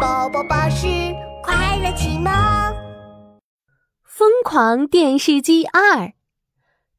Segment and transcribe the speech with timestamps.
[0.00, 0.86] 宝宝巴士
[1.42, 2.32] 快乐启蒙，
[4.04, 5.80] 《疯狂电视机二》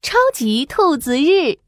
[0.02, 1.60] 超级兔子日。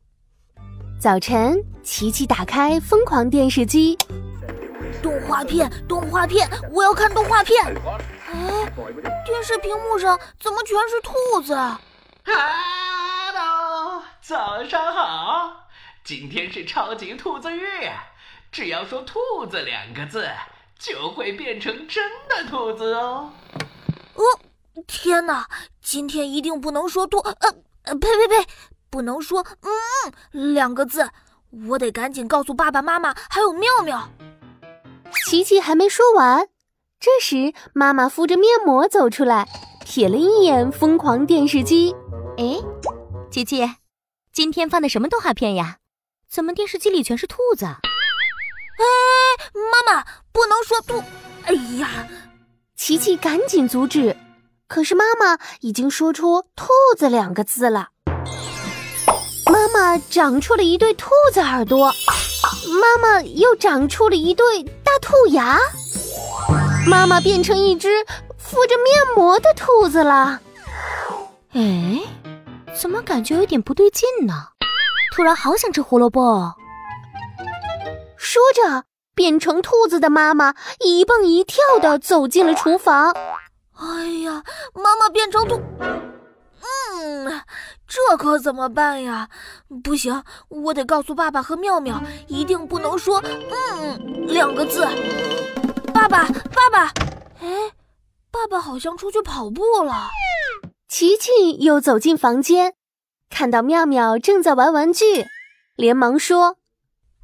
[1.00, 3.98] 早晨，琪琪打开疯狂电视机，
[5.02, 7.64] 动画片，动画片，我要看动画片。
[7.66, 8.72] 哎，
[9.26, 11.56] 电视屏幕上怎么全是兔子
[12.26, 15.68] ？Hello，早上好，
[16.04, 17.90] 今天是超级兔子日，
[18.52, 20.28] 只要说“兔子”两个字。
[20.78, 23.32] 就会变成真的兔子哦！
[24.16, 24.24] 哦，
[24.86, 25.48] 天哪！
[25.82, 27.36] 今天一定不能说“兔”呃
[27.84, 28.48] 呃，呸呸呸，
[28.90, 29.74] 不能说“嗯”
[30.54, 31.10] 两个字。
[31.68, 34.10] 我得赶紧告诉爸爸妈妈还有妙妙。
[35.26, 36.50] 琪琪还没说完，
[37.00, 39.48] 这时妈妈敷着面膜走出来，
[39.86, 41.96] 瞥了一眼疯狂电视机。
[42.38, 42.60] 哎，
[43.32, 43.64] 琪琪，
[44.34, 45.78] 今天放的什么动画片呀？
[46.28, 47.66] 怎么电视机里全是兔子？
[48.78, 48.84] 哎，
[49.72, 51.04] 妈妈不能说兔！
[51.46, 52.08] 哎呀，
[52.76, 54.16] 琪琪赶紧阻止，
[54.68, 57.90] 可是妈妈已经说出“兔子”两个字了。
[59.46, 61.94] 妈妈长出了一对兔子耳朵，
[62.82, 65.58] 妈妈又长出了一对大兔牙，
[66.88, 68.06] 妈妈变成一只
[68.38, 70.42] 敷着面膜的兔子了。
[71.54, 72.02] 哎，
[72.78, 74.34] 怎么感觉有点不对劲呢？
[75.16, 76.54] 突然好想吃胡萝卜。
[78.26, 83.12] 说着，变成兔子的妈妈一蹦一跳的走进了厨房。
[83.74, 85.62] 哎呀，妈妈变成兔……
[85.80, 87.42] 嗯，
[87.88, 89.30] 这可怎么办呀？
[89.84, 94.88] 不行，我得告诉爸爸和妙妙，一定不能说“嗯”两个字。
[95.94, 96.92] 爸爸，爸爸，
[97.42, 97.72] 哎，
[98.32, 100.10] 爸爸好像出去跑步了。
[100.90, 102.74] 琪琪又走进房间，
[103.30, 105.28] 看到妙妙正在玩玩具，
[105.76, 106.58] 连忙说。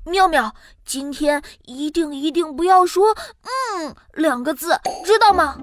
[0.04, 5.58] 妙妙，今天一定一定不要说“嗯”两个字，知道吗？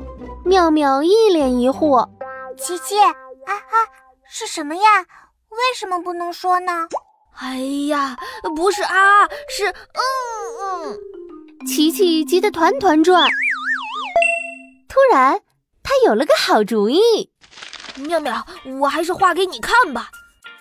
[0.45, 2.09] 妙妙一脸疑惑。
[2.57, 3.13] 琪琪，啊
[3.53, 3.75] 啊，
[4.29, 4.83] 是什么呀？
[5.51, 6.89] 为什么不能说呢？
[7.41, 7.57] 哎
[7.89, 8.17] 呀，
[8.55, 10.03] 不是啊，是嗯
[10.61, 10.99] 嗯。
[11.67, 13.29] 琪琪急得团团转。
[14.89, 15.41] 突然，
[15.83, 17.01] 他有了个好主意。
[17.97, 18.47] 妙妙，
[18.81, 20.11] 我还是画给你看吧。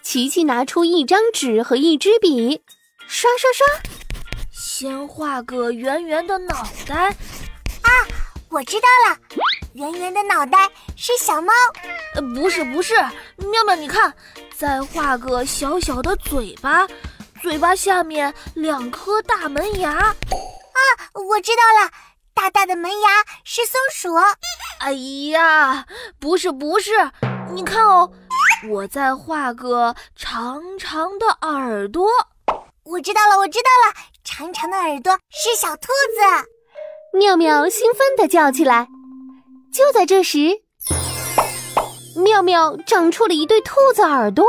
[0.01, 2.63] 琪琪拿出一张纸和一支笔。
[3.07, 3.65] 刷刷刷，
[4.51, 7.09] 先画个圆圆的脑袋。
[7.81, 7.89] 啊，
[8.49, 9.17] 我知道了，
[9.73, 11.53] 圆圆的脑袋是小猫。
[12.15, 12.95] 呃，不是不是，
[13.37, 14.13] 妙妙你看，
[14.55, 16.85] 再画个小小的嘴巴，
[17.41, 19.91] 嘴巴下面两颗大门牙。
[19.91, 20.13] 啊，
[21.13, 21.91] 我知道了，
[22.33, 23.09] 大大的门牙
[23.45, 24.13] 是松鼠。
[24.79, 24.91] 哎
[25.31, 25.85] 呀，
[26.19, 26.91] 不是不是，
[27.53, 28.11] 你看哦，
[28.69, 32.05] 我再画个长长的耳朵。
[32.89, 33.93] 我知道了，我知道了，
[34.23, 37.17] 长长的耳朵是小兔子。
[37.17, 38.87] 妙妙兴奋地叫起来。
[39.73, 40.61] 就在这时，
[42.15, 44.45] 妙妙长出了一对兔子耳朵，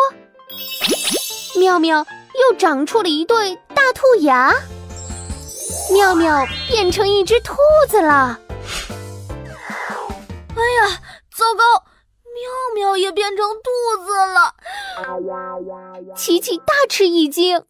[1.59, 4.55] 妙妙又长出了一对大兔牙，
[5.93, 7.57] 妙妙变成一只兔
[7.89, 8.39] 子了。
[10.55, 11.01] 哎呀，
[11.37, 11.85] 糟糕！
[12.35, 14.55] 妙妙也变成兔子了。
[16.15, 17.65] 琪琪大吃一惊。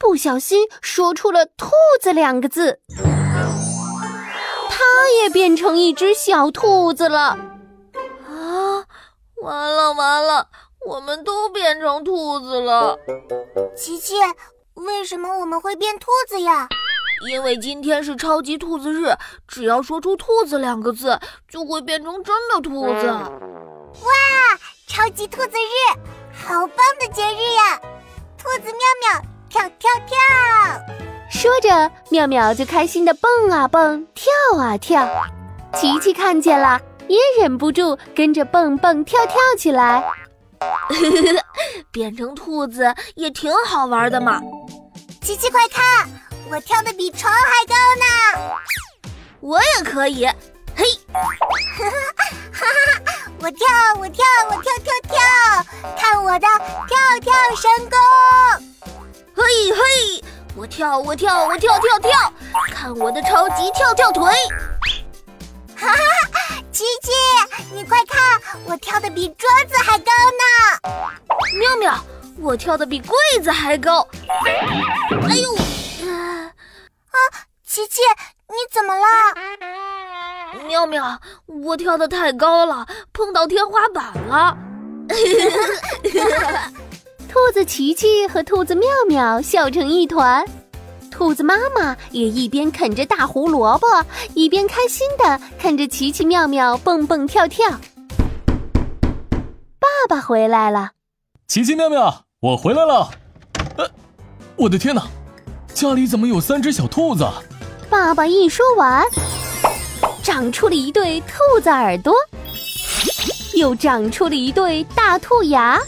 [0.00, 1.68] 不小心说出了“兔
[2.00, 2.80] 子”两个字，
[4.70, 7.36] 他也变成一只小兔子了。
[8.26, 8.86] 啊，
[9.42, 10.48] 完了完了，
[10.86, 12.98] 我们都变成兔子了。
[13.76, 14.14] 琪琪，
[14.72, 16.66] 为什么我们会变兔子呀？
[17.28, 19.14] 因为今天是超级兔子日，
[19.46, 23.06] 只要说出“兔子”两个字，就会变成真的兔子。
[23.06, 24.10] 哇，
[24.88, 25.98] 超级兔子日，
[26.32, 27.78] 好棒的节日呀！
[28.38, 29.29] 兔子妙妙。
[29.50, 30.16] 跳跳跳！
[31.28, 35.06] 说着，妙妙就开心的蹦啊蹦，跳啊跳。
[35.74, 40.02] 琪琪看见了，也忍不住跟着蹦蹦跳跳起来。
[41.90, 44.40] 变成兔子也挺好玩的嘛！
[45.22, 46.08] 琪琪，快看，
[46.50, 48.04] 我跳的比床还高呢！
[49.40, 50.26] 我也可以，
[50.76, 50.84] 嘿！
[51.12, 51.90] 哈
[52.52, 52.66] 哈，
[53.40, 53.66] 我跳，
[53.98, 55.18] 我跳，我跳跳跳，
[55.96, 56.46] 看我的
[56.86, 57.98] 跳跳神功！
[60.80, 62.10] 跳我跳我跳跳跳，
[62.72, 64.32] 看我的超级跳跳腿！
[65.76, 65.98] 哈哈，
[66.72, 67.10] 琪琪，
[67.74, 70.10] 你快看，我跳的比桌子还高
[70.40, 70.42] 呢！
[71.58, 72.02] 妙妙，
[72.40, 74.08] 我跳的比柜子还高！
[75.28, 75.54] 哎呦，
[76.08, 76.48] 啊，
[77.66, 78.00] 琪琪，
[78.48, 79.04] 你怎么了？
[80.66, 84.56] 妙妙，我跳的太高了，碰到天花板了！
[87.30, 90.42] 兔子琪琪和兔子妙妙笑成一团，
[91.10, 93.86] 兔子妈妈也一边啃着大胡萝卜，
[94.34, 97.68] 一边开心的看着奇奇妙妙蹦蹦跳跳。
[99.78, 100.92] 爸爸回来了，
[101.48, 103.10] 奇奇妙妙，我回来了。
[103.76, 103.86] 呃，
[104.56, 105.02] 我的天哪，
[105.74, 107.26] 家里怎么有三只小兔子？
[107.90, 109.04] 爸爸一说完，
[110.22, 112.14] 长出了一对兔子耳朵，
[113.54, 115.78] 又长出了一对大兔牙。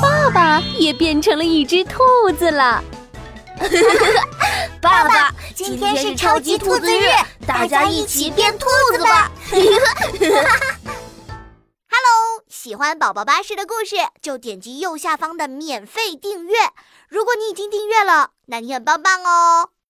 [0.00, 2.00] 爸爸也变成了一只兔
[2.38, 2.82] 子了。
[4.80, 7.10] 爸爸，今天是超级兔子日，
[7.46, 9.30] 大家一起变兔子吧！
[11.90, 16.54] Hello，喜欢宝宝巴士的故事，就点击右下方的免费订阅。
[17.08, 19.70] 如果你已经订阅了，那你很棒棒哦。